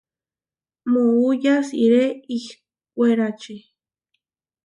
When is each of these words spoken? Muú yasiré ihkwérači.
Muú 0.91 1.27
yasiré 1.43 2.03
ihkwérači. 2.37 3.55